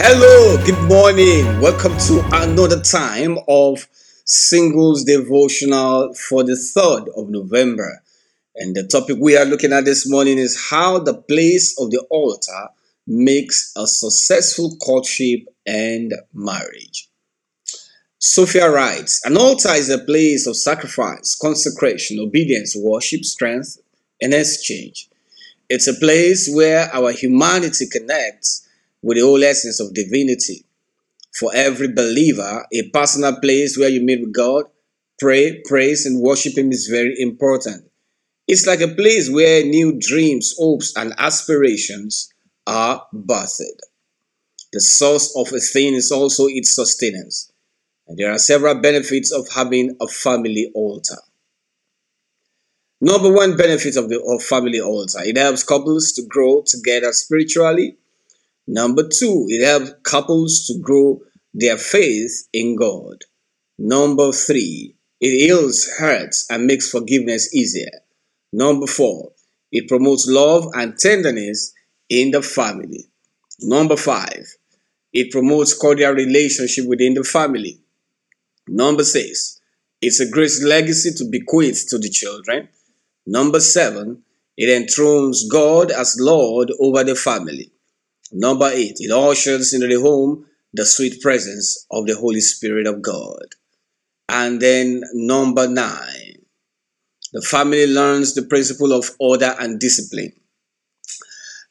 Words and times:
Hello, 0.00 0.56
good 0.64 0.80
morning. 0.88 1.60
Welcome 1.60 1.98
to 2.06 2.24
another 2.32 2.80
time 2.80 3.36
of 3.48 3.88
Singles 4.24 5.02
Devotional 5.02 6.14
for 6.14 6.44
the 6.44 6.52
3rd 6.52 7.08
of 7.16 7.28
November. 7.30 8.00
And 8.54 8.76
the 8.76 8.86
topic 8.86 9.16
we 9.20 9.36
are 9.36 9.44
looking 9.44 9.72
at 9.72 9.84
this 9.84 10.08
morning 10.08 10.38
is 10.38 10.68
how 10.70 11.00
the 11.00 11.14
place 11.14 11.76
of 11.80 11.90
the 11.90 12.06
altar 12.10 12.68
makes 13.08 13.72
a 13.76 13.88
successful 13.88 14.76
courtship 14.76 15.40
and 15.66 16.12
marriage. 16.32 17.10
Sophia 18.20 18.70
writes 18.70 19.20
An 19.24 19.36
altar 19.36 19.72
is 19.72 19.90
a 19.90 19.98
place 19.98 20.46
of 20.46 20.56
sacrifice, 20.56 21.34
consecration, 21.34 22.20
obedience, 22.20 22.76
worship, 22.78 23.24
strength, 23.24 23.78
and 24.22 24.32
exchange. 24.32 25.10
It's 25.68 25.88
a 25.88 25.98
place 25.98 26.48
where 26.54 26.88
our 26.94 27.10
humanity 27.10 27.86
connects 27.90 28.64
with 29.02 29.16
the 29.16 29.24
whole 29.24 29.42
essence 29.42 29.80
of 29.80 29.94
divinity. 29.94 30.64
For 31.38 31.50
every 31.54 31.92
believer, 31.92 32.66
a 32.72 32.88
personal 32.90 33.38
place 33.40 33.78
where 33.78 33.88
you 33.88 34.00
meet 34.00 34.20
with 34.20 34.34
God, 34.34 34.64
pray, 35.18 35.62
praise, 35.64 36.06
and 36.06 36.20
worship 36.20 36.56
Him 36.56 36.72
is 36.72 36.88
very 36.88 37.14
important. 37.18 37.84
It's 38.46 38.66
like 38.66 38.80
a 38.80 38.88
place 38.88 39.30
where 39.30 39.64
new 39.64 39.98
dreams, 39.98 40.54
hopes, 40.58 40.96
and 40.96 41.12
aspirations 41.18 42.32
are 42.66 43.06
birthed. 43.14 43.80
The 44.72 44.80
source 44.80 45.34
of 45.36 45.52
a 45.52 45.60
thing 45.60 45.94
is 45.94 46.10
also 46.10 46.46
its 46.46 46.74
sustenance. 46.74 47.52
And 48.06 48.18
there 48.18 48.32
are 48.32 48.38
several 48.38 48.74
benefits 48.76 49.30
of 49.32 49.48
having 49.54 49.96
a 50.00 50.08
family 50.08 50.70
altar. 50.74 51.18
Number 53.00 53.32
one 53.32 53.56
benefit 53.56 53.96
of 53.96 54.08
the 54.08 54.20
of 54.20 54.42
family 54.42 54.80
altar 54.80 55.20
it 55.22 55.36
helps 55.36 55.62
couples 55.62 56.10
to 56.12 56.22
grow 56.26 56.64
together 56.66 57.12
spiritually 57.12 57.96
Number 58.70 59.02
two, 59.08 59.46
it 59.48 59.64
helps 59.64 59.94
couples 60.02 60.66
to 60.66 60.78
grow 60.78 61.22
their 61.54 61.78
faith 61.78 62.48
in 62.52 62.76
God. 62.76 63.24
Number 63.78 64.30
three, 64.30 64.94
it 65.22 65.46
heals 65.46 65.88
hurts 65.98 66.46
and 66.50 66.66
makes 66.66 66.90
forgiveness 66.90 67.54
easier. 67.54 68.02
Number 68.52 68.86
four, 68.86 69.32
it 69.72 69.88
promotes 69.88 70.28
love 70.28 70.66
and 70.74 70.98
tenderness 70.98 71.72
in 72.10 72.30
the 72.30 72.42
family. 72.42 73.06
Number 73.60 73.96
five, 73.96 74.46
it 75.14 75.32
promotes 75.32 75.72
cordial 75.72 76.12
relationship 76.12 76.86
within 76.86 77.14
the 77.14 77.24
family. 77.24 77.80
Number 78.68 79.02
six, 79.02 79.62
it's 80.02 80.20
a 80.20 80.30
great 80.30 80.52
legacy 80.62 81.12
to 81.16 81.24
bequeath 81.24 81.86
to 81.88 81.98
the 81.98 82.10
children. 82.10 82.68
Number 83.26 83.60
seven, 83.60 84.24
it 84.58 84.68
enthrones 84.68 85.48
God 85.48 85.90
as 85.90 86.18
Lord 86.20 86.70
over 86.78 87.02
the 87.02 87.14
family. 87.14 87.72
Number 88.32 88.70
eight, 88.72 88.96
it 88.98 89.10
ushers 89.10 89.72
into 89.72 89.86
the 89.86 90.00
home 90.00 90.46
the 90.74 90.84
sweet 90.84 91.20
presence 91.22 91.86
of 91.90 92.06
the 92.06 92.16
Holy 92.16 92.40
Spirit 92.40 92.86
of 92.86 93.02
God. 93.02 93.54
And 94.28 94.60
then 94.60 95.02
number 95.14 95.66
nine, 95.66 96.44
the 97.32 97.42
family 97.42 97.86
learns 97.86 98.34
the 98.34 98.42
principle 98.42 98.92
of 98.92 99.10
order 99.18 99.54
and 99.58 99.80
discipline. 99.80 100.32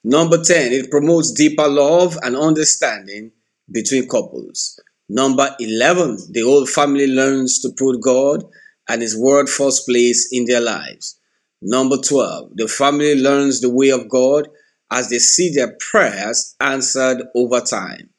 Number 0.04 0.42
10, 0.42 0.72
it 0.72 0.92
promotes 0.92 1.32
deeper 1.32 1.68
love 1.68 2.18
and 2.24 2.36
understanding 2.36 3.32
between 3.72 4.08
couples. 4.08 4.80
Number 5.10 5.56
11, 5.60 6.32
the 6.32 6.42
whole 6.42 6.66
family 6.66 7.08
learns 7.08 7.60
to 7.60 7.70
put 7.78 8.02
God 8.02 8.44
and 8.88 9.02
His 9.02 9.18
Word 9.18 9.50
first 9.50 9.86
place 9.88 10.30
in 10.32 10.46
their 10.46 10.62
lives. 10.62 11.20
Number 11.62 11.98
12, 11.98 12.52
the 12.56 12.68
family 12.68 13.16
learns 13.16 13.62
the 13.62 13.70
way 13.70 13.90
of 13.90 14.10
God 14.10 14.48
as 14.92 15.10
they 15.10 15.20
see 15.20 15.54
their 15.54 15.76
prayers 15.80 16.56
answered 16.60 17.24
over 17.36 17.62
time. 17.62 18.10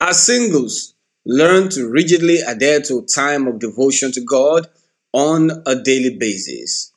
As 0.00 0.24
singles, 0.24 0.94
learn 1.24 1.68
to 1.70 1.88
rigidly 1.88 2.40
adhere 2.40 2.80
to 2.82 2.98
a 2.98 3.06
time 3.06 3.46
of 3.46 3.58
devotion 3.58 4.12
to 4.12 4.20
God 4.20 4.66
on 5.12 5.50
a 5.66 5.74
daily 5.74 6.16
basis. 6.16 6.92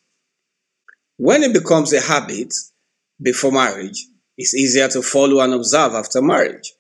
When 1.18 1.44
it 1.44 1.54
becomes 1.54 1.92
a 1.94 2.02
habit 2.02 2.54
before 3.22 3.52
marriage, 3.52 4.08
it's 4.38 4.54
easier 4.54 4.88
to 4.90 5.02
follow 5.02 5.42
and 5.42 5.54
observe 5.54 5.94
after 5.94 6.22
marriage. 6.22 6.74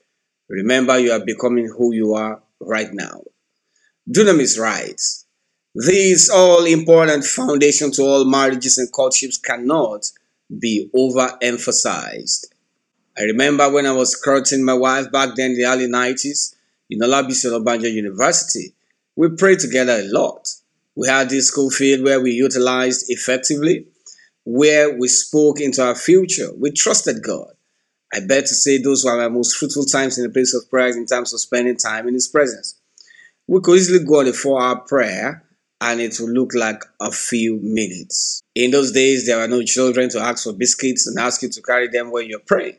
Remember, 0.47 0.97
you 0.97 1.11
are 1.11 1.23
becoming 1.23 1.67
who 1.67 1.93
you 1.93 2.13
are 2.13 2.41
right 2.59 2.89
now. 2.93 3.21
Dunamis 4.09 4.59
writes, 4.59 5.25
This 5.75 6.29
all 6.29 6.65
important 6.65 7.25
foundation 7.25 7.91
to 7.91 8.03
all 8.03 8.25
marriages 8.25 8.77
and 8.77 8.91
courtships 8.91 9.37
cannot 9.37 10.09
be 10.57 10.89
overemphasized. 10.95 12.45
I 13.17 13.23
remember 13.23 13.69
when 13.71 13.85
I 13.85 13.91
was 13.91 14.15
courting 14.15 14.63
my 14.63 14.73
wife 14.73 15.11
back 15.11 15.35
then 15.35 15.51
in 15.51 15.57
the 15.57 15.65
early 15.65 15.87
90s 15.87 16.55
in 16.89 16.99
Olabisi 16.99 17.45
Onabanjo 17.45 17.91
University, 17.91 18.73
we 19.15 19.29
prayed 19.29 19.59
together 19.59 19.99
a 19.99 20.07
lot. 20.11 20.47
We 20.95 21.07
had 21.07 21.29
this 21.29 21.47
school 21.47 21.69
field 21.69 22.03
where 22.03 22.21
we 22.21 22.31
utilized 22.31 23.05
effectively, 23.09 23.87
where 24.45 24.97
we 24.97 25.07
spoke 25.07 25.59
into 25.59 25.83
our 25.83 25.95
future. 25.95 26.49
We 26.57 26.71
trusted 26.71 27.23
God. 27.23 27.51
I 28.13 28.21
bet 28.21 28.47
to 28.47 28.55
say 28.55 28.77
those 28.79 29.05
were 29.05 29.17
my 29.17 29.27
most 29.27 29.57
fruitful 29.57 29.85
times 29.85 30.17
in 30.17 30.23
the 30.23 30.29
place 30.29 30.53
of 30.55 30.69
prayer 30.69 30.87
in 30.89 31.05
terms 31.05 31.33
of 31.33 31.41
spending 31.41 31.77
time 31.77 32.07
in 32.07 32.13
His 32.15 32.27
presence. 32.27 32.79
We 33.47 33.61
could 33.61 33.77
easily 33.77 34.03
go 34.03 34.19
on 34.21 34.27
a 34.27 34.33
four 34.33 34.61
hour 34.61 34.77
prayer 34.77 35.43
and 35.81 36.01
it 36.01 36.19
will 36.19 36.29
look 36.29 36.53
like 36.53 36.83
a 36.99 37.11
few 37.11 37.59
minutes. 37.61 38.43
In 38.55 38.71
those 38.71 38.91
days, 38.91 39.25
there 39.25 39.37
were 39.37 39.47
no 39.47 39.63
children 39.63 40.09
to 40.09 40.19
ask 40.19 40.43
for 40.43 40.53
biscuits 40.53 41.07
and 41.07 41.17
ask 41.17 41.41
you 41.41 41.49
to 41.49 41.61
carry 41.61 41.87
them 41.87 42.11
when 42.11 42.27
you're 42.27 42.39
praying. 42.39 42.77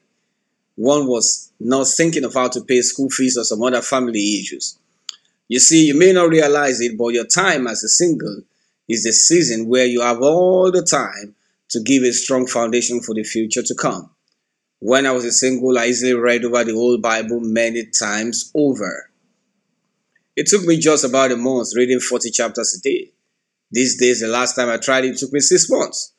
One 0.77 1.07
was 1.07 1.51
not 1.59 1.87
thinking 1.89 2.25
of 2.25 2.35
how 2.35 2.49
to 2.49 2.61
pay 2.63 2.83
school 2.83 3.11
fees 3.11 3.37
or 3.37 3.45
some 3.45 3.63
other 3.63 3.83
family 3.83 4.41
issues. 4.41 4.79
You 5.49 5.59
see, 5.59 5.87
you 5.87 5.99
may 5.99 6.13
not 6.13 6.29
realize 6.29 6.81
it, 6.81 6.97
but 6.97 7.09
your 7.09 7.27
time 7.27 7.67
as 7.67 7.83
a 7.83 7.89
single 7.89 8.43
is 8.89 9.05
the 9.05 9.13
season 9.13 9.69
where 9.69 9.87
you 9.87 10.01
have 10.01 10.23
all 10.23 10.71
the 10.71 10.83
time 10.83 11.35
to 11.71 11.81
give 11.81 12.03
a 12.03 12.13
strong 12.13 12.47
foundation 12.47 13.01
for 13.01 13.15
the 13.15 13.25
future 13.25 13.63
to 13.63 13.75
come. 13.75 14.11
When 14.81 15.07
I 15.07 15.13
was 15.13 15.25
a 15.25 15.33
single, 15.33 15.79
I 15.79 15.87
easily 15.87 16.15
read 16.15 16.45
over 16.45 16.65
the 16.65 16.73
whole 16.73 16.99
Bible 16.99 17.41
many 17.41 17.85
times 17.87 18.51
over. 18.55 19.10
It 20.37 20.47
took 20.47 20.63
me 20.63 20.79
just 20.79 21.05
about 21.05 21.33
a 21.33 21.37
month 21.37 21.71
reading 21.75 22.01
40 22.01 22.31
chapters 22.31 22.75
a 22.79 22.81
day. 22.81 23.13
These 23.73 23.99
days, 23.99 24.21
the 24.21 24.29
last 24.29 24.55
time 24.55 24.69
I 24.69 24.77
tried 24.77 25.05
it, 25.05 25.11
it 25.11 25.19
took 25.19 25.33
me 25.33 25.41
six 25.41 25.69
months. 25.69 26.13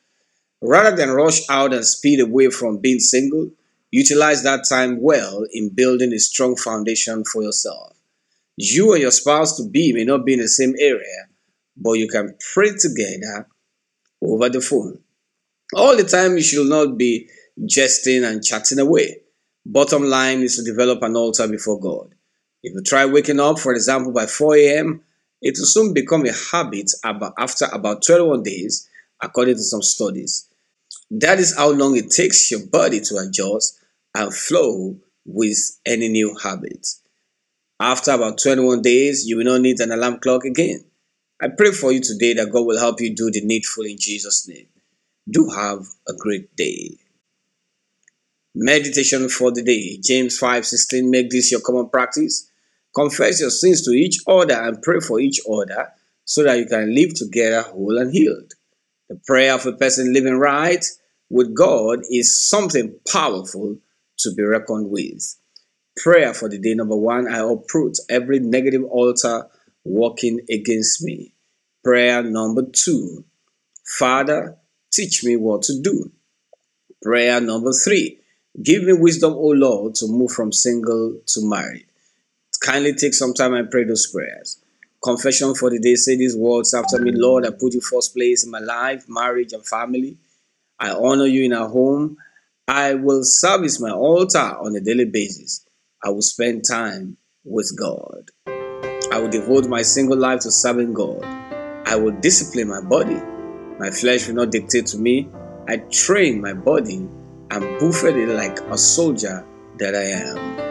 Rather 0.62 0.96
than 0.96 1.10
rush 1.10 1.50
out 1.50 1.74
and 1.74 1.86
speed 1.86 2.20
away 2.20 2.50
from 2.50 2.78
being 2.78 3.00
single, 3.00 3.52
utilize 3.90 4.44
that 4.44 4.66
time 4.70 5.02
well 5.02 5.46
in 5.52 5.70
building 5.70 6.14
a 6.14 6.20
strong 6.20 6.56
foundation 6.56 7.24
for 7.26 7.42
yourself. 7.42 7.94
You 8.58 8.94
and 8.94 9.02
your 9.02 9.12
spouse 9.12 9.58
to 9.58 9.68
be 9.68 9.92
may 9.94 10.04
not 10.04 10.26
be 10.26 10.34
in 10.34 10.40
the 10.40 10.48
same 10.48 10.76
area, 10.80 11.28
but 11.76 11.94
you 11.94 12.08
can 12.08 12.38
pray 12.54 12.72
together 12.78 13.48
over 14.22 14.50
the 14.50 14.62
phone. 14.62 15.00
All 15.74 15.96
the 15.96 16.04
time, 16.04 16.36
you 16.36 16.44
should 16.44 16.68
not 16.68 16.98
be 16.98 17.30
jesting 17.66 18.24
and 18.24 18.44
chatting 18.44 18.80
away. 18.80 19.22
Bottom 19.66 20.04
line 20.04 20.42
is 20.42 20.58
to 20.58 20.64
develop 20.64 21.02
an 21.02 21.16
altar 21.16 21.48
before 21.48 21.80
God. 21.80 22.14
If 22.64 22.74
you 22.74 22.82
try 22.84 23.06
waking 23.06 23.40
up, 23.40 23.60
for 23.60 23.74
example, 23.74 24.12
by 24.12 24.28
4 24.28 24.56
a.m., 24.56 25.02
it 25.42 25.56
will 25.58 25.66
soon 25.66 25.94
become 25.94 26.26
a 26.26 26.34
habit 26.52 26.92
after 27.04 27.66
about 27.66 28.04
21 28.04 28.44
days, 28.44 28.88
according 29.22 29.56
to 29.56 29.64
some 29.64 29.82
studies. 29.82 30.48
That 31.10 31.40
is 31.40 31.56
how 31.58 31.72
long 31.72 31.98
it 31.98 32.12
takes 32.12 32.52
your 32.52 32.66
body 32.68 33.02
to 33.02 33.18
adjust 33.18 33.80
and 34.16 34.34
flow 34.34 34.98
with 35.26 35.80
any 35.86 36.10
new 36.10 36.38
habit. 36.42 36.88
After 37.80 38.12
about 38.12 38.38
21 38.38 38.84
days, 38.84 39.26
you 39.26 39.38
will 39.38 39.46
not 39.46 39.62
need 39.62 39.80
an 39.80 39.92
alarm 39.92 40.20
clock 40.20 40.46
again. 40.46 40.86
I 41.42 41.48
pray 41.48 41.72
for 41.72 41.92
you 41.92 42.00
today 42.02 42.34
that 42.36 42.52
God 42.52 42.68
will 42.68 42.80
help 42.80 43.02
you 43.02 43.16
do 43.16 43.32
the 43.32 43.42
needful 43.44 43.86
in 43.86 43.98
Jesus' 43.98 44.48
name. 44.48 44.68
Do 45.28 45.50
have 45.50 45.88
a 46.08 46.14
great 46.14 46.56
day. 46.56 46.97
Meditation 48.53 49.30
for 49.30 49.52
the 49.52 49.64
day. 49.64 49.97
James 49.97 50.38
5:16 50.38 51.09
make 51.09 51.32
this 51.32 51.52
your 51.52 51.62
common 51.62 51.90
practice 51.90 52.51
Confess 52.93 53.40
your 53.40 53.49
sins 53.49 53.84
to 53.85 53.91
each 53.91 54.20
other 54.28 54.53
and 54.53 54.82
pray 54.82 54.99
for 54.99 55.20
each 55.20 55.40
other 55.49 55.90
so 56.26 56.43
that 56.43 56.58
you 56.58 56.66
can 56.66 56.93
live 56.93 57.14
together 57.14 57.61
whole 57.61 57.97
and 57.97 58.11
healed. 58.11 58.53
The 59.09 59.20
prayer 59.26 59.53
of 59.53 59.66
a 59.66 59.73
person 59.73 60.14
living 60.14 60.38
right 60.38 60.85
with 61.29 61.53
God 61.53 61.99
is 62.09 62.47
something 62.49 62.96
powerful 63.11 63.78
to 64.20 64.34
be 64.35 64.43
reckoned 64.43 64.90
with. 64.90 65.38
Prayer 65.97 66.34
for 66.34 66.49
the 66.49 66.58
day 66.58 66.73
number 66.73 66.96
one 66.96 67.28
I 67.28 67.40
uproot 67.40 67.97
every 68.09 68.40
negative 68.40 68.84
altar 68.85 69.47
working 69.84 70.40
against 70.49 71.02
me. 71.02 71.34
Prayer 71.84 72.23
number 72.23 72.64
two 72.72 73.26
Father, 73.97 74.58
teach 74.91 75.23
me 75.23 75.35
what 75.35 75.64
to 75.64 75.82
do. 75.82 76.11
Prayer 77.02 77.41
number 77.41 77.72
three 77.73 78.20
Give 78.61 78.84
me 78.84 78.94
wisdom, 78.94 79.34
O 79.34 79.47
Lord, 79.47 79.96
to 79.96 80.08
move 80.08 80.32
from 80.32 80.52
single 80.52 81.20
to 81.26 81.49
married. 81.49 81.85
Kindly 82.61 82.93
take 82.93 83.16
some 83.16 83.34
time 83.34 83.53
and 83.55 83.72
pray 83.72 83.85
those 83.85 84.05
prayers. 84.05 84.63
Confession 85.03 85.55
for 85.55 85.72
the 85.72 85.79
day. 85.79 85.96
Say 85.96 86.16
these 86.16 86.35
words 86.35 86.75
after 86.75 86.99
me 86.99 87.11
Lord, 87.11 87.43
I 87.43 87.49
put 87.49 87.73
you 87.73 87.81
first 87.81 88.13
place 88.16 88.46
in 88.46 88.52
my 88.52 88.59
life, 88.59 89.05
marriage, 89.09 89.52
and 89.52 89.66
family. 89.66 90.17
I 90.79 90.91
honor 90.91 91.25
you 91.25 91.43
in 91.43 91.53
our 91.53 91.67
home. 91.67 92.17
I 92.67 92.93
will 92.93 93.23
service 93.23 93.79
my 93.79 93.90
altar 93.90 94.37
on 94.37 94.75
a 94.75 94.79
daily 94.79 95.05
basis. 95.05 95.66
I 96.03 96.09
will 96.09 96.22
spend 96.22 96.63
time 96.69 97.17
with 97.43 97.75
God. 97.78 98.29
I 99.11 99.19
will 99.19 99.29
devote 99.29 99.67
my 99.67 99.81
single 99.81 100.17
life 100.17 100.41
to 100.41 100.52
serving 100.52 100.93
God. 100.93 101.23
I 101.87 101.96
will 101.96 102.11
discipline 102.11 102.69
my 102.69 102.81
body. 102.81 103.19
My 103.79 103.90
flesh 103.90 104.28
will 104.28 104.35
not 104.35 104.52
dictate 104.52 104.85
to 104.87 104.99
me. 104.99 105.29
I 105.67 105.78
train 105.91 106.41
my 106.41 106.53
body 106.53 107.08
and 107.49 107.79
buffet 107.79 108.16
it 108.16 108.29
like 108.29 108.59
a 108.59 108.78
soldier 108.78 109.46
that 109.79 109.96
I 109.96 110.03
am. 110.03 110.71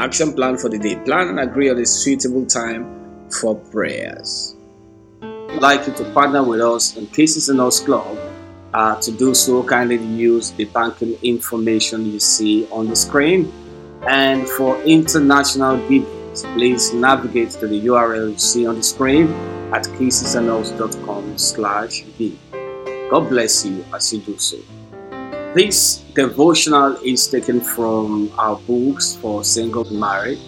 Action 0.00 0.32
plan 0.32 0.56
for 0.56 0.70
the 0.70 0.78
day. 0.78 0.96
Plan 0.96 1.28
and 1.28 1.40
agree 1.40 1.68
on 1.68 1.78
a 1.78 1.84
suitable 1.84 2.46
time 2.46 3.28
for 3.28 3.54
prayers. 3.54 4.56
I'd 5.20 5.60
like 5.60 5.86
you 5.86 5.92
to 5.92 6.10
partner 6.14 6.42
with 6.42 6.62
us 6.62 6.96
in 6.96 7.06
Kisses 7.08 7.50
and 7.50 7.60
Hugs 7.60 7.80
Club. 7.80 8.16
Uh, 8.72 8.98
to 9.02 9.10
do 9.12 9.34
so, 9.34 9.62
kindly 9.62 9.96
use 9.96 10.52
the 10.52 10.64
banking 10.64 11.18
information 11.22 12.06
you 12.06 12.18
see 12.18 12.66
on 12.70 12.88
the 12.88 12.96
screen 12.96 13.52
and 14.08 14.48
for 14.48 14.80
international 14.84 15.76
givings, 15.86 16.44
please 16.54 16.94
navigate 16.94 17.50
to 17.50 17.66
the 17.66 17.84
URL 17.84 18.30
you 18.32 18.38
see 18.38 18.66
on 18.66 18.76
the 18.76 18.82
screen 18.82 19.28
at 19.74 19.84
casesandus.com 19.84 21.36
slash. 21.36 22.04
God 23.10 23.28
bless 23.28 23.66
you 23.66 23.84
as 23.92 24.14
you 24.14 24.20
do 24.20 24.38
so. 24.38 24.56
This 25.52 25.96
devotional 26.14 26.96
is 27.04 27.26
taken 27.26 27.60
from 27.60 28.30
our 28.38 28.54
books 28.54 29.16
for 29.16 29.42
single 29.42 29.82
married, 29.92 30.38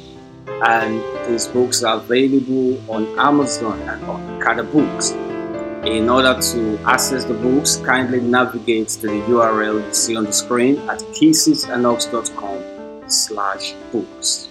and 0.46 1.02
these 1.26 1.49
books 1.49 1.82
are 1.82 1.96
available 1.96 2.78
on 2.88 3.08
Amazon 3.19 3.81
and 3.81 4.04
on 4.04 4.22
Okada 4.37 4.62
Books. 4.62 5.10
In 5.90 6.08
order 6.08 6.40
to 6.40 6.78
access 6.84 7.25
the 7.25 7.34
books, 7.34 7.78
kindly 7.78 8.20
navigate 8.20 8.90
to 8.90 9.08
the 9.08 9.20
URL 9.26 9.84
you 9.84 9.93
see 9.93 10.14
on 10.14 10.22
the 10.22 10.32
screen 10.32 10.78
at 10.88 11.00
casesandus.com 11.00 13.10
slash 13.10 13.75
books. 13.90 14.48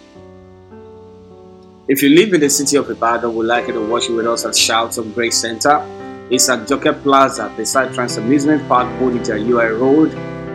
If 1.87 2.03
you 2.03 2.09
live 2.09 2.33
in 2.33 2.41
the 2.41 2.49
city 2.49 2.75
of 2.75 2.89
Ibadan, 2.89 3.33
we'd 3.33 3.45
like 3.45 3.67
you 3.67 3.73
to 3.75 3.87
watch 3.87 4.09
with 4.09 4.27
us 4.27 4.43
at 4.43 4.57
Shouts 4.57 4.97
of 4.97 5.15
Grace 5.15 5.37
Center. 5.37 5.81
It's 6.29 6.49
at 6.49 6.67
Joker 6.67 6.91
Plaza 6.91 7.49
beside 7.55 7.93
Trans 7.93 8.17
Amusement 8.17 8.67
Park, 8.67 8.89
Bodija 8.99 9.39
UI 9.39 9.67
Road 9.67 10.11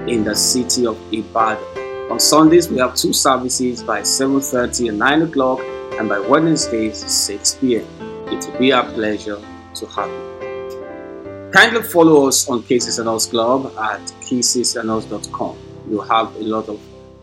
in 0.08 0.24
the 0.24 0.34
city 0.34 0.86
of 0.86 0.96
Ibadan. 1.12 2.10
On 2.10 2.20
Sundays, 2.20 2.68
we 2.68 2.78
have 2.78 2.94
two 2.94 3.12
services 3.12 3.82
by 3.82 4.00
7.30 4.00 4.90
and 4.90 4.98
9 4.98 5.22
o'clock 5.22 5.60
and 5.98 6.08
by 6.08 6.18
Wednesdays, 6.18 6.98
6 6.98 7.54
p.m. 7.56 7.86
It 8.28 8.46
will 8.46 8.58
be 8.58 8.72
our 8.72 8.84
pleasure 8.92 9.40
to 9.74 9.86
have 9.86 10.08
you. 10.08 11.50
Kindly 11.52 11.82
follow 11.82 12.28
us 12.28 12.48
on 12.48 12.62
Kisses 12.62 12.98
and 12.98 13.08
Hugs 13.08 13.26
Club 13.26 13.66
at 13.78 14.00
casesandus.com. 14.20 15.56
You'll 15.88 16.02
have 16.02 16.34
a 16.36 16.42
lot 16.42 16.68
of 16.68 16.80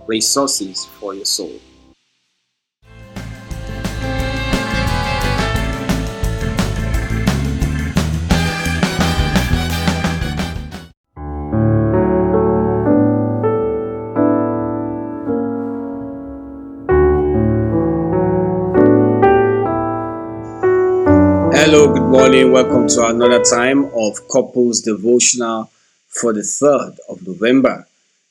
resources 0.07 0.85
for 0.85 1.13
your 1.13 1.25
soul. 1.25 1.59
Hello, 21.75 21.91
good 21.91 22.03
morning. 22.03 22.51
Welcome 22.51 22.87
to 22.89 23.07
another 23.07 23.43
time 23.43 23.85
of 23.95 24.27
Couples 24.31 24.81
Devotional 24.81 25.71
for 26.07 26.31
the 26.31 26.41
3rd 26.41 26.97
of 27.09 27.25
November. 27.25 27.87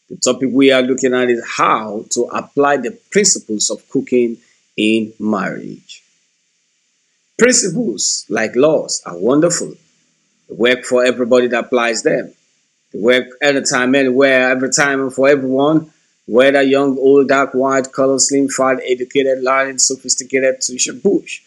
The 0.09 0.15
topic 0.15 0.51
we 0.53 0.71
are 0.71 0.81
looking 0.81 1.13
at 1.13 1.29
is 1.29 1.45
how 1.57 2.05
to 2.11 2.21
apply 2.33 2.77
the 2.77 2.97
principles 3.11 3.69
of 3.69 3.89
cooking 3.89 4.37
in 4.77 5.13
marriage. 5.19 6.05
Principles, 7.37 8.27
like 8.29 8.55
laws, 8.55 9.03
are 9.07 9.19
wonderful. 9.19 9.75
They 10.49 10.55
work 10.55 10.85
for 10.85 11.05
everybody 11.05 11.49
that 11.49 11.65
applies 11.65 12.05
them. 12.05 12.33
They 12.93 13.01
work 13.01 13.27
anytime, 13.43 13.97
anywhere, 13.97 14.53
every 14.53 14.71
time, 14.71 15.11
for 15.11 15.29
everyone, 15.29 15.93
whether 16.27 16.63
young, 16.63 16.97
old, 16.97 17.27
dark, 17.27 17.55
white, 17.55 17.91
color, 17.91 18.21
slim, 18.21 18.47
fat, 18.47 18.79
educated, 18.89 19.43
learned, 19.43 19.81
sophisticated, 19.81 20.61
tuition, 20.61 21.01
bush. 21.01 21.43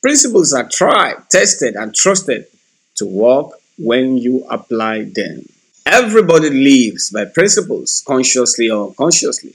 Principles 0.00 0.52
are 0.52 0.68
tried, 0.68 1.28
tested, 1.28 1.74
and 1.74 1.92
trusted 1.94 2.46
to 2.94 3.06
work 3.06 3.50
when 3.78 4.16
you 4.16 4.44
apply 4.48 5.04
them. 5.04 5.42
Everybody 5.84 6.50
lives 6.50 7.10
by 7.10 7.24
principles, 7.24 8.02
consciously 8.06 8.70
or 8.70 8.88
unconsciously. 8.88 9.54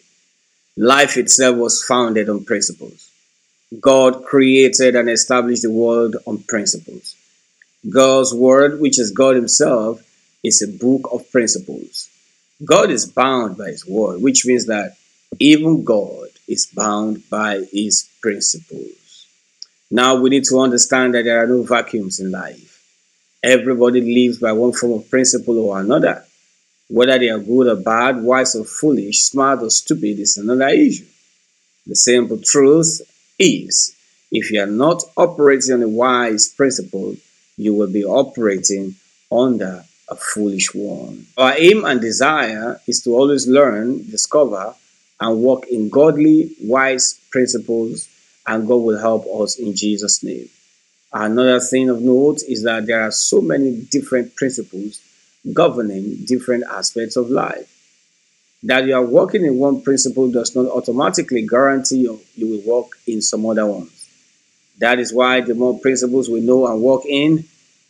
Life 0.75 1.15
itself 1.15 1.55
was 1.57 1.83
founded 1.83 2.27
on 2.27 2.43
principles. 2.43 3.09
God 3.79 4.25
created 4.25 4.95
and 4.95 5.09
established 5.09 5.61
the 5.61 5.71
world 5.71 6.15
on 6.27 6.39
principles. 6.39 7.15
God's 7.89 8.33
word, 8.33 8.81
which 8.81 8.99
is 8.99 9.11
God 9.11 9.35
Himself, 9.35 10.01
is 10.43 10.61
a 10.61 10.67
book 10.67 11.09
of 11.13 11.31
principles. 11.31 12.09
God 12.65 12.91
is 12.91 13.05
bound 13.05 13.57
by 13.57 13.67
His 13.67 13.85
word, 13.87 14.21
which 14.21 14.45
means 14.45 14.65
that 14.65 14.97
even 15.39 15.83
God 15.83 16.29
is 16.47 16.65
bound 16.65 17.29
by 17.29 17.65
His 17.71 18.09
principles. 18.21 19.02
Now 19.93 20.15
we 20.15 20.31
need 20.31 20.45
to 20.45 20.59
understand 20.59 21.13
that 21.13 21.25
there 21.25 21.43
are 21.43 21.45
no 21.45 21.61
vacuums 21.61 22.19
in 22.19 22.31
life. 22.31 22.81
Everybody 23.43 24.01
lives 24.01 24.39
by 24.39 24.51
one 24.51 24.73
form 24.73 24.93
of 24.93 25.07
principle 25.07 25.59
or 25.59 25.79
another. 25.79 26.25
Whether 26.89 27.19
they 27.19 27.29
are 27.29 27.37
good 27.37 27.67
or 27.67 27.75
bad, 27.75 28.23
wise 28.23 28.55
or 28.55 28.65
foolish, 28.65 29.21
smart 29.21 29.61
or 29.61 29.69
stupid 29.69 30.17
is 30.17 30.35
another 30.37 30.69
issue. 30.69 31.05
The 31.85 31.95
simple 31.95 32.39
truth 32.39 33.01
is 33.37 33.95
if 34.31 34.49
you 34.51 34.63
are 34.63 34.65
not 34.65 35.03
operating 35.15 35.73
on 35.75 35.83
a 35.83 35.87
wise 35.87 36.47
principle, 36.47 37.15
you 37.55 37.75
will 37.75 37.91
be 37.93 38.03
operating 38.03 38.95
under 39.31 39.85
a 40.09 40.15
foolish 40.15 40.73
one. 40.73 41.27
Our 41.37 41.53
aim 41.55 41.85
and 41.85 42.01
desire 42.01 42.81
is 42.87 43.03
to 43.03 43.11
always 43.11 43.47
learn, 43.47 44.09
discover, 44.09 44.73
and 45.19 45.43
walk 45.43 45.67
in 45.67 45.89
godly, 45.89 46.49
wise 46.63 47.19
principles, 47.29 48.07
and 48.45 48.67
God 48.67 48.77
will 48.77 48.99
help 48.99 49.25
us 49.41 49.57
in 49.57 49.75
Jesus' 49.75 50.23
name. 50.23 50.49
Another 51.11 51.59
thing 51.59 51.89
of 51.89 52.01
note 52.01 52.41
is 52.47 52.63
that 52.63 52.87
there 52.87 53.01
are 53.01 53.11
so 53.11 53.41
many 53.41 53.81
different 53.91 54.35
principles 54.35 54.99
governing 55.51 56.25
different 56.25 56.63
aspects 56.69 57.15
of 57.15 57.29
life. 57.29 57.69
That 58.63 58.85
you 58.85 58.95
are 58.95 59.05
working 59.05 59.45
in 59.45 59.57
one 59.57 59.81
principle 59.81 60.31
does 60.31 60.55
not 60.55 60.65
automatically 60.65 61.45
guarantee 61.45 61.97
you, 61.97 62.21
you 62.35 62.47
will 62.47 62.81
work 62.81 62.91
in 63.05 63.21
some 63.21 63.45
other 63.45 63.65
ones. 63.65 64.09
That 64.79 64.99
is 64.99 65.13
why 65.13 65.41
the 65.41 65.53
more 65.53 65.79
principles 65.79 66.29
we 66.29 66.41
know 66.41 66.65
and 66.67 66.81
work 66.81 67.03
in, 67.05 67.45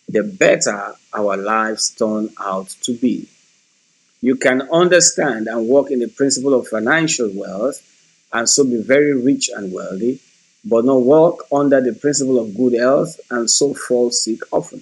the 0.10 0.24
better 0.24 0.96
our 1.14 1.38
lives 1.38 1.92
turn 1.92 2.30
out 2.40 2.70
to 2.82 2.94
be. 2.98 3.30
You 4.22 4.36
can 4.36 4.64
understand 4.64 5.48
and 5.48 5.68
work 5.68 5.92
in 5.92 6.00
the 6.00 6.08
principle 6.08 6.54
of 6.54 6.68
financial 6.68 7.30
wealth 7.34 7.82
and 8.34 8.50
so 8.50 8.64
be 8.64 8.82
very 8.82 9.14
rich 9.14 9.50
and 9.56 9.72
wealthy 9.72 10.20
but 10.64 10.86
not 10.86 11.02
walk 11.02 11.46
under 11.52 11.82
the 11.82 11.94
principle 11.94 12.40
of 12.40 12.56
good 12.56 12.74
health 12.74 13.20
and 13.30 13.50
so 13.50 13.74
fall 13.74 14.12
sick 14.12 14.40
often. 14.52 14.82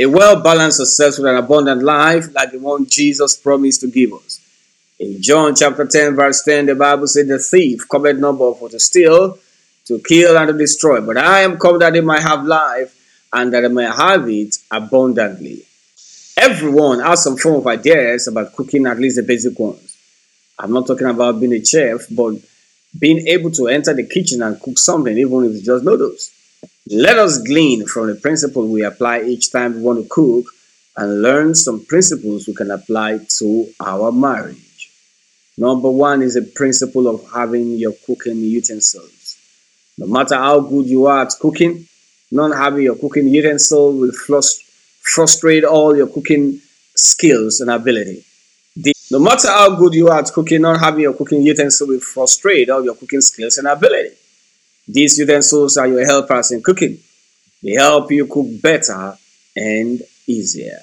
A 0.00 0.06
well 0.06 0.40
balanced, 0.40 0.76
successful, 0.76 1.26
and 1.26 1.38
abundant 1.38 1.82
life 1.82 2.32
like 2.34 2.52
the 2.52 2.58
one 2.58 2.86
Jesus 2.86 3.36
promised 3.36 3.80
to 3.80 3.88
give 3.88 4.12
us. 4.12 4.40
In 5.00 5.20
John 5.20 5.54
chapter 5.54 5.86
10, 5.86 6.14
verse 6.14 6.42
10, 6.44 6.66
the 6.66 6.74
Bible 6.74 7.06
said, 7.06 7.28
The 7.28 7.38
thief 7.38 7.88
cometh 7.88 8.18
not 8.18 8.38
but 8.38 8.58
for 8.58 8.68
to 8.68 8.78
steal, 8.78 9.38
to 9.86 10.00
kill, 10.06 10.36
and 10.36 10.48
to 10.48 10.58
destroy. 10.58 11.00
But 11.00 11.16
I 11.18 11.40
am 11.40 11.58
come 11.58 11.78
that 11.80 11.92
they 11.92 12.00
might 12.00 12.22
have 12.22 12.44
life, 12.44 12.94
and 13.32 13.52
that 13.52 13.62
they 13.62 13.68
may 13.68 13.84
have 13.84 14.28
it 14.28 14.56
abundantly. 14.70 15.62
Everyone 16.36 17.00
has 17.00 17.24
some 17.24 17.36
form 17.36 17.56
of 17.56 17.66
ideas 17.66 18.28
about 18.28 18.54
cooking, 18.54 18.86
at 18.86 18.98
least 18.98 19.16
the 19.16 19.22
basic 19.22 19.58
ones. 19.58 19.96
I'm 20.58 20.72
not 20.72 20.86
talking 20.86 21.08
about 21.08 21.40
being 21.40 21.52
a 21.52 21.64
chef, 21.64 22.06
but 22.10 22.34
being 22.98 23.26
able 23.28 23.50
to 23.52 23.68
enter 23.68 23.94
the 23.94 24.06
kitchen 24.06 24.42
and 24.42 24.60
cook 24.60 24.78
something, 24.78 25.16
even 25.16 25.44
if 25.44 25.52
it's 25.52 25.66
just 25.66 25.84
noodles. 25.84 26.30
Let 26.90 27.18
us 27.18 27.38
glean 27.38 27.86
from 27.86 28.08
the 28.08 28.14
principle 28.14 28.66
we 28.66 28.82
apply 28.84 29.22
each 29.22 29.52
time 29.52 29.74
we 29.76 29.82
want 29.82 30.02
to 30.02 30.08
cook 30.08 30.46
and 30.96 31.22
learn 31.22 31.54
some 31.54 31.84
principles 31.84 32.48
we 32.48 32.54
can 32.54 32.70
apply 32.70 33.20
to 33.38 33.68
our 33.78 34.10
marriage. 34.10 34.90
Number 35.56 35.90
one 35.90 36.22
is 36.22 36.34
the 36.34 36.42
principle 36.42 37.08
of 37.08 37.30
having 37.32 37.76
your 37.76 37.92
cooking 38.06 38.38
utensils. 38.38 39.36
No 39.98 40.06
matter 40.06 40.36
how 40.36 40.60
good 40.60 40.86
you 40.86 41.06
are 41.06 41.22
at 41.22 41.32
cooking, 41.40 41.86
not 42.30 42.56
having 42.56 42.82
your 42.82 42.96
cooking 42.96 43.28
utensil 43.28 43.92
will 43.92 44.12
frustrate 44.12 45.64
all 45.64 45.96
your 45.96 46.06
cooking 46.06 46.60
skills 46.94 47.60
and 47.60 47.70
ability. 47.70 48.24
No 49.10 49.18
matter 49.18 49.48
how 49.48 49.74
good 49.74 49.94
you 49.94 50.08
are 50.08 50.18
at 50.18 50.30
cooking, 50.32 50.60
not 50.62 50.80
having 50.80 51.00
your 51.00 51.14
cooking 51.14 51.40
utensil 51.40 51.88
will 51.88 52.00
frustrate 52.00 52.68
all 52.68 52.84
your 52.84 52.94
cooking 52.94 53.22
skills 53.22 53.56
and 53.56 53.66
ability. 53.66 54.14
These 54.86 55.18
utensils 55.18 55.78
are 55.78 55.86
your 55.86 56.04
helpers 56.04 56.50
in 56.50 56.62
cooking. 56.62 56.98
They 57.62 57.72
help 57.72 58.10
you 58.10 58.26
cook 58.26 58.46
better 58.60 59.16
and 59.56 60.02
easier. 60.26 60.80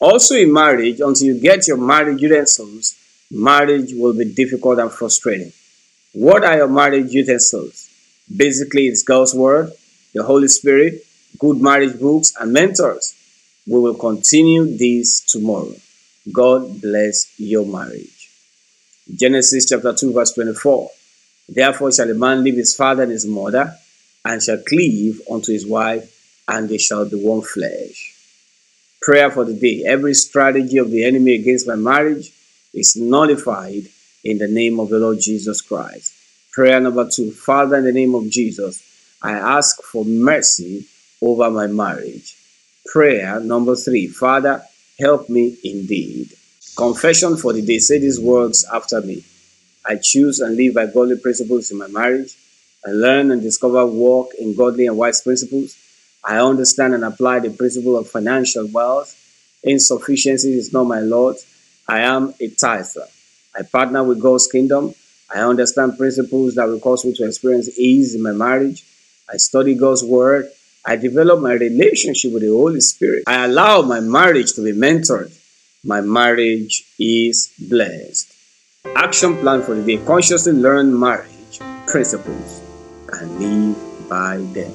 Also, 0.00 0.36
in 0.36 0.50
marriage, 0.50 1.00
until 1.00 1.26
you 1.26 1.38
get 1.38 1.68
your 1.68 1.76
marriage 1.76 2.22
utensils, 2.22 2.96
marriage 3.30 3.92
will 3.92 4.14
be 4.14 4.24
difficult 4.24 4.78
and 4.78 4.90
frustrating. 4.90 5.52
What 6.12 6.44
are 6.44 6.56
your 6.56 6.68
marriage 6.68 7.12
utensils? 7.12 7.90
Basically, 8.34 8.86
it's 8.86 9.02
God's 9.02 9.34
Word, 9.34 9.70
the 10.14 10.22
Holy 10.22 10.48
Spirit, 10.48 11.04
good 11.38 11.60
marriage 11.60 12.00
books, 12.00 12.32
and 12.40 12.54
mentors. 12.54 13.14
We 13.66 13.78
will 13.78 13.94
continue 13.94 14.64
this 14.64 15.20
tomorrow. 15.20 15.74
God 16.30 16.80
bless 16.80 17.32
your 17.38 17.64
marriage. 17.64 18.30
Genesis 19.14 19.68
chapter 19.68 19.94
2, 19.94 20.12
verse 20.12 20.32
24. 20.32 20.90
Therefore 21.48 21.92
shall 21.92 22.10
a 22.10 22.14
man 22.14 22.44
leave 22.44 22.56
his 22.56 22.76
father 22.76 23.04
and 23.04 23.12
his 23.12 23.26
mother, 23.26 23.74
and 24.24 24.42
shall 24.42 24.58
cleave 24.58 25.20
unto 25.30 25.52
his 25.52 25.66
wife, 25.66 26.42
and 26.46 26.68
they 26.68 26.78
shall 26.78 27.08
be 27.08 27.16
one 27.16 27.42
flesh. 27.42 28.14
Prayer 29.00 29.30
for 29.30 29.44
the 29.46 29.54
day. 29.54 29.82
Every 29.86 30.12
strategy 30.12 30.76
of 30.76 30.90
the 30.90 31.04
enemy 31.04 31.34
against 31.34 31.66
my 31.66 31.74
marriage 31.74 32.32
is 32.74 32.96
nullified 32.96 33.84
in 34.22 34.38
the 34.38 34.46
name 34.46 34.78
of 34.78 34.90
the 34.90 34.98
Lord 34.98 35.20
Jesus 35.20 35.62
Christ. 35.62 36.12
Prayer 36.52 36.80
number 36.80 37.08
two 37.08 37.30
Father, 37.30 37.76
in 37.76 37.84
the 37.84 37.92
name 37.92 38.14
of 38.14 38.28
Jesus, 38.28 38.82
I 39.22 39.32
ask 39.32 39.82
for 39.82 40.04
mercy 40.04 40.84
over 41.22 41.50
my 41.50 41.66
marriage. 41.66 42.36
Prayer 42.86 43.40
number 43.40 43.74
three 43.74 44.06
Father, 44.06 44.62
help 45.00 45.28
me 45.28 45.56
indeed. 45.64 46.34
Confession 46.76 47.36
for 47.36 47.52
the 47.52 47.62
day. 47.62 47.78
Say 47.78 47.98
these 47.98 48.20
words 48.20 48.64
after 48.72 49.00
me. 49.00 49.24
I 49.84 49.96
choose 49.96 50.40
and 50.40 50.56
live 50.56 50.74
by 50.74 50.86
godly 50.86 51.18
principles 51.18 51.70
in 51.70 51.78
my 51.78 51.88
marriage. 51.88 52.36
I 52.86 52.90
learn 52.90 53.30
and 53.30 53.42
discover 53.42 53.84
walk 53.86 54.32
in 54.38 54.54
godly 54.54 54.86
and 54.86 54.96
wise 54.96 55.20
principles. 55.20 55.76
I 56.24 56.38
understand 56.38 56.94
and 56.94 57.04
apply 57.04 57.40
the 57.40 57.50
principle 57.50 57.96
of 57.96 58.08
financial 58.08 58.66
wealth. 58.68 59.16
Insufficiency 59.62 60.56
is 60.56 60.72
not 60.72 60.84
my 60.84 61.00
Lord. 61.00 61.36
I 61.88 62.00
am 62.00 62.34
a 62.40 62.48
tither. 62.48 63.06
I 63.58 63.62
partner 63.62 64.04
with 64.04 64.20
God's 64.20 64.46
kingdom. 64.46 64.94
I 65.34 65.40
understand 65.40 65.98
principles 65.98 66.54
that 66.54 66.68
will 66.68 66.80
cause 66.80 67.04
me 67.04 67.14
to 67.14 67.26
experience 67.26 67.78
ease 67.78 68.14
in 68.14 68.22
my 68.22 68.32
marriage. 68.32 68.84
I 69.32 69.36
study 69.36 69.74
God's 69.74 70.04
word. 70.04 70.50
I 70.86 70.96
develop 70.96 71.40
my 71.40 71.52
relationship 71.52 72.32
with 72.32 72.42
the 72.42 72.48
Holy 72.48 72.80
Spirit. 72.80 73.24
I 73.26 73.44
allow 73.44 73.82
my 73.82 74.00
marriage 74.00 74.54
to 74.54 74.64
be 74.64 74.72
mentored. 74.72 75.30
My 75.84 76.00
marriage 76.00 76.84
is 76.98 77.52
blessed. 77.58 78.32
Action 78.96 79.36
plan 79.36 79.62
for 79.62 79.74
the 79.74 79.84
day 79.84 80.02
consciously 80.06 80.52
learn 80.52 80.98
marriage 80.98 81.60
principles 81.86 82.62
and 83.12 83.38
live 83.38 84.08
by 84.08 84.38
them. 84.54 84.72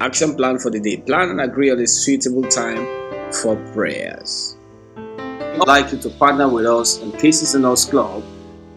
Action 0.00 0.34
plan 0.34 0.58
for 0.58 0.70
the 0.70 0.80
day 0.80 0.98
plan 0.98 1.30
and 1.30 1.40
agree 1.40 1.70
on 1.70 1.80
a 1.80 1.86
suitable 1.86 2.42
time 2.42 2.86
for 3.32 3.56
prayers. 3.72 4.56
I'd 4.96 5.66
like 5.66 5.90
you 5.92 5.98
to 6.00 6.10
partner 6.10 6.48
with 6.48 6.66
us 6.66 6.98
in 6.98 7.12
Kisses 7.12 7.54
and 7.54 7.64
Hugs 7.64 7.86
Club. 7.86 8.22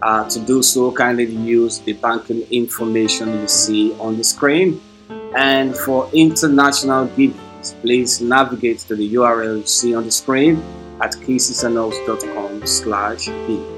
Uh, 0.01 0.29
to 0.29 0.39
do 0.39 0.63
so, 0.63 0.93
kindly 0.93 1.25
use 1.25 1.79
the 1.79 1.93
banking 1.93 2.43
information 2.51 3.33
you 3.41 3.47
see 3.49 3.93
on 3.99 4.15
the 4.15 4.23
screen. 4.23 4.79
And 5.09 5.75
for 5.75 6.09
international 6.13 7.05
givings, 7.07 7.73
please 7.81 8.21
navigate 8.21 8.79
to 8.79 8.95
the 8.95 9.13
URL 9.15 9.59
you 9.59 9.67
see 9.67 9.95
on 9.95 10.05
the 10.05 10.11
screen 10.11 10.63
at 11.01 11.11
casesandus.com 11.13 12.65
slash 12.65 13.25
give. 13.25 13.77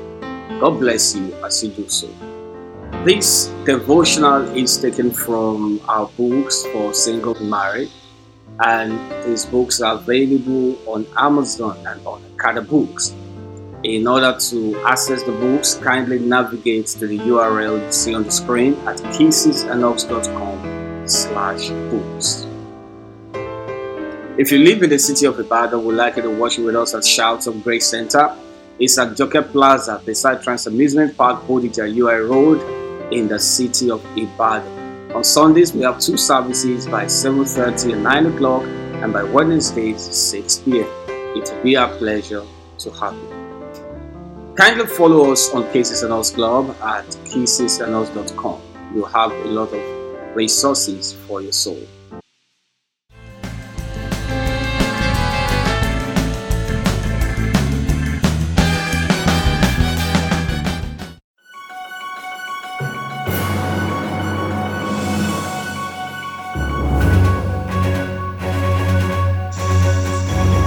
God 0.60 0.80
bless 0.80 1.16
you 1.16 1.34
as 1.44 1.64
you 1.64 1.72
do 1.72 1.88
so. 1.90 2.10
This 3.06 3.48
devotional 3.66 4.44
is 4.58 4.78
taken 4.78 5.12
from 5.12 5.80
our 5.88 6.08
books 6.18 6.66
for 6.74 6.94
single 6.94 7.36
married, 7.42 7.92
and 8.60 8.92
these 9.26 9.46
books 9.46 9.80
are 9.82 9.96
available 9.96 10.78
on 10.86 11.06
Amazon 11.18 11.78
and 11.88 12.06
on 12.06 12.24
Okada 12.34 12.62
Books. 12.62 13.14
In 13.84 14.06
order 14.06 14.36
to 14.38 14.76
access 14.86 15.24
the 15.24 15.32
books, 15.32 15.76
kindly 15.76 16.20
navigate 16.20 16.88
to 16.88 17.08
the 17.08 17.18
URL 17.20 17.86
you 17.86 17.92
see 17.92 18.14
on 18.14 18.24
the 18.24 18.32
screen 18.32 18.74
at 18.86 18.98
casesandux.com 19.16 20.49
slash 21.10 21.70
books. 21.92 22.46
If 24.38 24.52
you 24.52 24.60
live 24.60 24.84
in 24.84 24.90
the 24.90 25.00
city 25.00 25.26
of 25.26 25.40
Ibadan, 25.40 25.84
we'd 25.84 25.96
like 25.96 26.16
you 26.16 26.22
to 26.22 26.30
watch 26.30 26.58
with 26.58 26.76
us 26.76 26.94
at 26.96 27.04
Shouts 27.06 27.48
of 27.48 27.64
Grace 27.64 27.88
Center 27.88 28.36
it's 28.80 28.98
at 28.98 29.18
Joker 29.18 29.42
Plaza 29.42 30.02
beside 30.06 30.42
Trans 30.42 30.66
Amusement 30.66 31.18
Park, 31.18 31.46
Bodija 31.46 31.86
UI 31.94 32.16
Road 32.22 32.62
in 33.12 33.28
the 33.28 33.38
city 33.38 33.92
of 33.92 34.02
Ibadan. 34.18 35.12
On 35.14 35.22
Sundays, 35.22 35.74
we 35.74 35.82
have 35.82 36.00
two 36.00 36.16
services 36.16 36.88
by 36.88 37.04
7.30 37.04 37.92
and 37.94 38.04
9 38.04 38.26
o'clock 38.28 38.64
and 39.04 39.12
by 39.12 39.24
Wednesdays, 39.24 40.02
6 40.02 40.60
p.m. 40.60 40.88
It 41.36 41.52
will 41.52 41.62
be 41.62 41.76
our 41.76 41.90
pleasure 41.98 42.44
to 42.78 42.92
have 42.92 43.14
you. 43.16 44.54
Kindly 44.56 44.86
follow 44.88 45.30
us 45.30 45.54
on 45.54 45.70
Kisses 45.74 46.04
and 46.04 46.14
Hugs 46.14 46.30
Club 46.32 46.70
at 46.82 47.06
casesandus.com. 47.26 48.62
You'll 48.96 49.08
have 49.08 49.34
a 49.34 49.46
lot 49.46 49.74
of 49.74 49.99
resources 50.36 51.14
for 51.14 51.42
your 51.42 51.52
soul. 51.52 51.86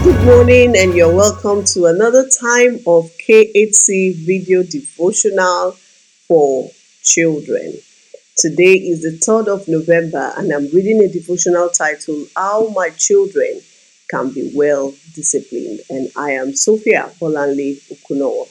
Good 0.05 0.25
morning, 0.25 0.77
and 0.77 0.95
you're 0.95 1.15
welcome 1.15 1.65
to 1.75 1.87
another 1.87 2.29
time 2.29 2.77
of 2.87 3.11
KHC 3.27 4.15
video 4.25 4.63
devotional 4.63 5.73
for 6.27 6.71
children. 7.03 7.75
Today 8.43 8.75
is 8.75 9.03
the 9.03 9.17
3rd 9.25 9.47
of 9.47 9.69
November, 9.69 10.33
and 10.37 10.51
I'm 10.51 10.69
reading 10.75 10.99
a 10.99 11.07
devotional 11.07 11.69
titled 11.69 12.27
How 12.35 12.71
My 12.71 12.91
Children 12.91 13.61
Can 14.11 14.33
Be 14.33 14.51
Well 14.53 14.93
Disciplined. 15.15 15.79
And 15.89 16.11
I 16.17 16.33
am 16.33 16.57
Sophia 16.57 17.13
Bolanle 17.21 17.79
Okunowo. 17.93 18.49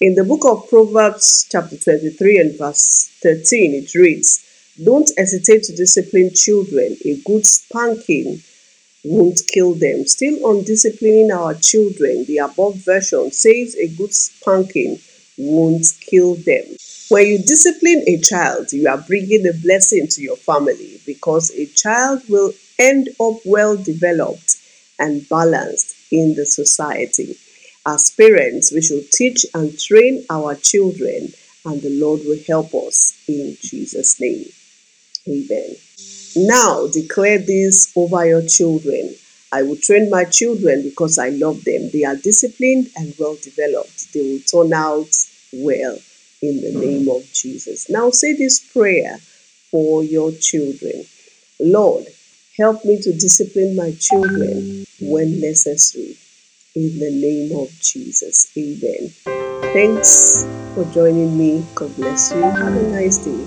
In 0.00 0.14
the 0.14 0.24
book 0.24 0.46
of 0.46 0.66
Proverbs, 0.70 1.46
chapter 1.52 1.76
23 1.76 2.38
and 2.38 2.58
verse 2.58 3.10
13, 3.22 3.84
it 3.84 3.94
reads, 3.94 4.42
Don't 4.82 5.10
hesitate 5.18 5.64
to 5.64 5.76
discipline 5.76 6.30
children, 6.34 6.96
a 7.04 7.20
good 7.26 7.44
spanking 7.44 8.42
won't 9.04 9.42
kill 9.46 9.74
them. 9.74 10.06
Still 10.06 10.46
on 10.46 10.64
disciplining 10.64 11.30
our 11.32 11.52
children, 11.52 12.24
the 12.24 12.38
above 12.38 12.76
version 12.76 13.30
says 13.30 13.76
a 13.76 13.88
good 13.88 14.14
spanking 14.14 15.00
won't 15.36 15.84
kill 16.00 16.36
them. 16.36 16.77
When 17.08 17.26
you 17.26 17.38
discipline 17.38 18.04
a 18.06 18.18
child, 18.18 18.70
you 18.70 18.86
are 18.86 18.98
bringing 18.98 19.46
a 19.46 19.54
blessing 19.54 20.08
to 20.08 20.20
your 20.20 20.36
family 20.36 21.00
because 21.06 21.50
a 21.52 21.64
child 21.64 22.22
will 22.28 22.52
end 22.78 23.08
up 23.18 23.36
well 23.46 23.78
developed 23.78 24.56
and 24.98 25.26
balanced 25.26 25.96
in 26.12 26.34
the 26.34 26.44
society. 26.44 27.38
As 27.86 28.10
parents, 28.10 28.72
we 28.72 28.82
should 28.82 29.10
teach 29.10 29.46
and 29.54 29.78
train 29.78 30.26
our 30.28 30.54
children, 30.54 31.32
and 31.64 31.80
the 31.80 31.98
Lord 31.98 32.20
will 32.26 32.40
help 32.46 32.74
us 32.74 33.14
in 33.26 33.56
Jesus' 33.58 34.20
name. 34.20 34.44
Amen. 35.26 35.76
Now 36.36 36.88
declare 36.88 37.38
this 37.38 37.90
over 37.96 38.26
your 38.26 38.42
children. 38.42 39.14
I 39.50 39.62
will 39.62 39.76
train 39.76 40.10
my 40.10 40.24
children 40.24 40.82
because 40.82 41.16
I 41.18 41.30
love 41.30 41.64
them. 41.64 41.88
They 41.90 42.04
are 42.04 42.16
disciplined 42.16 42.90
and 42.96 43.14
well 43.18 43.38
developed. 43.42 44.12
They 44.12 44.20
will 44.20 44.40
turn 44.40 44.74
out 44.74 45.08
well 45.54 45.98
in 46.42 46.60
the 46.60 46.72
name 46.78 47.08
of 47.08 47.22
Jesus. 47.32 47.88
Now 47.90 48.10
say 48.10 48.32
this 48.34 48.60
prayer 48.72 49.18
for 49.70 50.04
your 50.04 50.32
children. 50.32 51.04
Lord, 51.60 52.06
help 52.56 52.84
me 52.84 53.00
to 53.02 53.12
discipline 53.12 53.76
my 53.76 53.92
children 53.98 54.86
when 55.00 55.40
necessary. 55.40 56.16
In 56.74 56.98
the 57.00 57.10
name 57.10 57.58
of 57.58 57.70
Jesus. 57.80 58.52
Amen. 58.56 59.10
Thanks 59.72 60.46
for 60.74 60.84
joining 60.92 61.36
me. 61.36 61.64
God 61.74 61.94
bless 61.96 62.32
you. 62.32 62.40
Have 62.42 62.76
a 62.76 62.82
nice 62.90 63.18
day. 63.18 63.46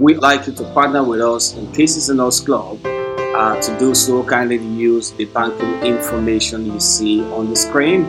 We'd 0.00 0.18
like 0.18 0.48
you 0.48 0.52
to 0.54 0.64
partner 0.72 1.04
with 1.04 1.20
us 1.20 1.54
in 1.54 1.70
Kisses 1.72 2.08
and 2.08 2.18
Hugs 2.18 2.40
Club. 2.40 2.80
Uh, 2.84 3.60
to 3.60 3.78
do 3.78 3.94
so, 3.94 4.24
kindly 4.24 4.56
use 4.56 5.12
the 5.12 5.26
banking 5.26 5.74
information 5.84 6.66
you 6.66 6.80
see 6.80 7.22
on 7.32 7.50
the 7.50 7.56
screen. 7.56 8.04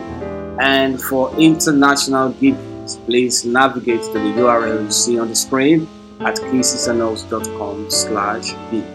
And 0.60 1.00
for 1.00 1.34
international 1.38 2.30
givings, 2.30 2.96
please 3.06 3.44
navigate 3.44 4.02
to 4.02 4.12
the 4.12 4.32
URL 4.40 4.84
you 4.84 4.90
see 4.90 5.18
on 5.18 5.28
the 5.28 5.34
screen 5.34 5.88
at 6.20 6.36
casesandus.com 6.36 7.90
slash 7.90 8.52
give. 8.70 8.86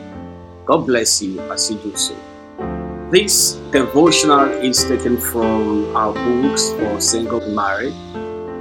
God 0.65 0.85
bless 0.85 1.21
you 1.21 1.39
as 1.51 1.69
you 1.69 1.77
do 1.77 1.95
so. 1.95 2.15
This 3.11 3.55
devotional 3.71 4.49
is 4.63 4.83
taken 4.85 5.17
from 5.17 5.95
our 5.95 6.13
books 6.13 6.71
for 6.73 7.01
single 7.01 7.41
married 7.53 7.93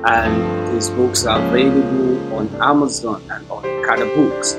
and 0.05 0.75
these 0.75 0.89
books 0.91 1.27
are 1.27 1.41
available 1.49 2.35
on 2.35 2.49
Amazon 2.63 3.23
and 3.31 3.51
on 3.51 3.65
Okada 3.65 4.07
Books. 4.17 4.59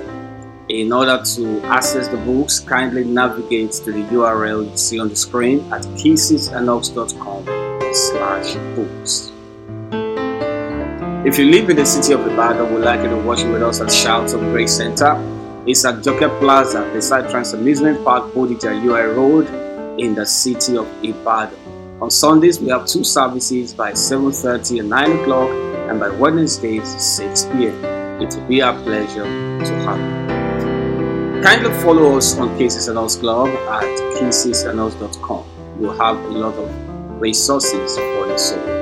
In 0.69 0.93
order 0.93 1.19
to 1.35 1.61
access 1.63 2.07
the 2.07 2.17
books, 2.17 2.59
kindly 2.59 3.03
navigate 3.03 3.71
to 3.71 3.91
the 3.91 4.03
URL 4.13 4.69
you 4.69 4.77
see 4.77 4.99
on 4.99 5.09
the 5.09 5.15
screen 5.15 5.61
at 5.73 5.81
casesandux.com 5.97 7.58
slash 7.93 8.55
books. 8.75 9.31
If 11.25 11.37
you 11.37 11.45
live 11.51 11.69
in 11.69 11.75
the 11.75 11.85
city 11.85 12.13
of 12.13 12.21
Ibadan, 12.25 12.73
we'd 12.73 12.83
like 12.83 13.01
you 13.01 13.09
to 13.09 13.17
watch 13.17 13.43
with 13.43 13.61
us 13.61 13.81
at 13.81 13.91
Shouts 13.91 14.33
of 14.33 14.41
Grace 14.41 14.77
Center. 14.77 15.15
It's 15.67 15.83
at 15.85 16.03
Joker 16.03 16.29
Plaza 16.39 16.89
beside 16.93 17.29
Trans 17.29 17.53
Amusement 17.53 18.03
Park, 18.03 18.33
Bodija 18.33 18.71
UI 18.83 19.01
Road 19.13 19.47
in 19.99 20.15
the 20.15 20.25
city 20.25 20.77
of 20.77 20.87
Ibadan. 21.03 21.57
On 22.01 22.09
Sundays, 22.09 22.59
we 22.59 22.69
have 22.69 22.85
two 22.87 23.03
services 23.03 23.73
by 23.73 23.91
7.30 23.91 24.79
and 24.79 24.89
9 24.89 25.11
o'clock 25.19 25.49
and 25.89 25.99
by 25.99 26.09
Wednesdays, 26.09 26.87
6 27.03 27.43
p.m. 27.45 28.21
It 28.21 28.33
will 28.35 28.47
be 28.47 28.61
our 28.61 28.73
pleasure 28.83 29.23
to 29.25 29.73
have 29.85 29.99
you. 29.99 31.41
Kindly 31.43 31.71
follow 31.81 32.17
us 32.17 32.37
on 32.37 32.57
Kisses 32.57 32.87
and 32.87 32.97
Hugs 32.97 33.17
Club 33.17 33.47
at 33.47 33.83
casesandos.com. 34.19 35.45
We'll 35.79 35.97
have 35.97 36.15
a 36.17 36.29
lot 36.29 36.55
of 36.55 36.69
resources 37.19 37.97
for 37.97 38.27
your 38.27 38.37
soul. 38.37 38.78